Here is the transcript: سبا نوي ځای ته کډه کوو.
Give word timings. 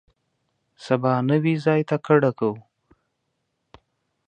سبا 0.85 1.13
نوي 1.29 1.53
ځای 1.65 1.81
ته 1.89 1.95
کډه 2.05 2.31
کوو. 2.39 2.57